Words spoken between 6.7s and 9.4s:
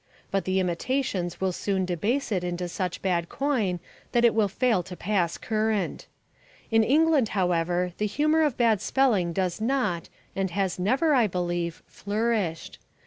In England, however, the humour of bad spelling